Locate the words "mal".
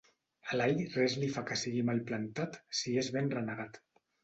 1.91-2.03